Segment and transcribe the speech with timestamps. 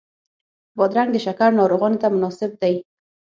[0.77, 2.75] بادرنګ د شکر ناروغانو ته مناسب دی.